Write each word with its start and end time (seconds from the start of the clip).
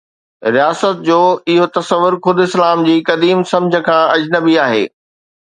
رياست 0.55 0.95
جو 1.09 1.17
اهو 1.49 1.67
تصور 1.75 2.17
خود 2.23 2.39
اسلام 2.47 2.83
جي 2.89 2.97
قديم 3.11 3.45
سمجھه 3.53 3.83
کان 3.91 4.01
اجنبي 4.17 4.59
آهي. 4.67 4.83